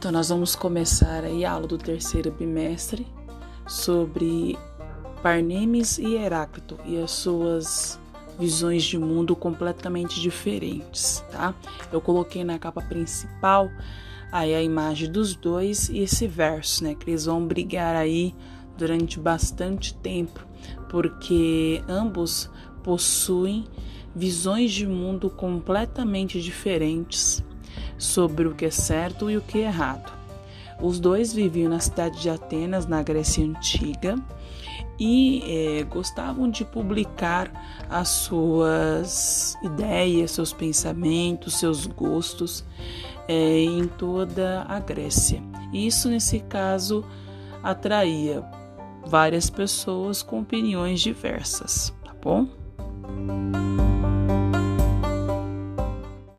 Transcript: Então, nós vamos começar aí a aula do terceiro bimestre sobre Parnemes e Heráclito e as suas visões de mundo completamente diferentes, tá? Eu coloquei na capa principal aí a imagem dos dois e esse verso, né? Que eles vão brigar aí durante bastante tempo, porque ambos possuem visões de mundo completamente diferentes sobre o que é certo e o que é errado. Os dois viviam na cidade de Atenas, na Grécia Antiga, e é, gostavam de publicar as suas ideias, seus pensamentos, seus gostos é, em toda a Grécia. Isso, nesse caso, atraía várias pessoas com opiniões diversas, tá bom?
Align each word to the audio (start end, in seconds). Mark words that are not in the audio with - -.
Então, 0.00 0.10
nós 0.10 0.30
vamos 0.30 0.56
começar 0.56 1.24
aí 1.24 1.44
a 1.44 1.52
aula 1.52 1.66
do 1.66 1.76
terceiro 1.76 2.32
bimestre 2.32 3.06
sobre 3.68 4.58
Parnemes 5.22 5.98
e 5.98 6.14
Heráclito 6.14 6.78
e 6.86 6.96
as 6.96 7.10
suas 7.10 8.00
visões 8.38 8.82
de 8.82 8.96
mundo 8.96 9.36
completamente 9.36 10.18
diferentes, 10.18 11.22
tá? 11.30 11.54
Eu 11.92 12.00
coloquei 12.00 12.42
na 12.42 12.58
capa 12.58 12.80
principal 12.80 13.70
aí 14.32 14.54
a 14.54 14.62
imagem 14.62 15.12
dos 15.12 15.34
dois 15.34 15.90
e 15.90 15.98
esse 15.98 16.26
verso, 16.26 16.82
né? 16.82 16.94
Que 16.94 17.10
eles 17.10 17.26
vão 17.26 17.46
brigar 17.46 17.94
aí 17.94 18.34
durante 18.78 19.20
bastante 19.20 19.92
tempo, 19.96 20.40
porque 20.88 21.84
ambos 21.86 22.48
possuem 22.82 23.66
visões 24.16 24.72
de 24.72 24.86
mundo 24.86 25.28
completamente 25.28 26.40
diferentes 26.40 27.44
sobre 28.00 28.48
o 28.48 28.54
que 28.54 28.64
é 28.64 28.70
certo 28.70 29.30
e 29.30 29.36
o 29.36 29.40
que 29.40 29.58
é 29.58 29.66
errado. 29.66 30.12
Os 30.80 30.98
dois 30.98 31.32
viviam 31.32 31.70
na 31.70 31.78
cidade 31.78 32.20
de 32.20 32.30
Atenas, 32.30 32.86
na 32.86 33.02
Grécia 33.02 33.44
Antiga, 33.44 34.16
e 34.98 35.42
é, 35.46 35.84
gostavam 35.84 36.50
de 36.50 36.64
publicar 36.64 37.50
as 37.88 38.08
suas 38.08 39.56
ideias, 39.62 40.30
seus 40.30 40.52
pensamentos, 40.52 41.58
seus 41.58 41.86
gostos 41.86 42.64
é, 43.28 43.60
em 43.60 43.86
toda 43.86 44.64
a 44.68 44.80
Grécia. 44.80 45.42
Isso, 45.72 46.08
nesse 46.08 46.40
caso, 46.40 47.04
atraía 47.62 48.42
várias 49.06 49.48
pessoas 49.48 50.22
com 50.22 50.40
opiniões 50.40 51.00
diversas, 51.00 51.94
tá 52.04 52.14
bom? 52.20 52.59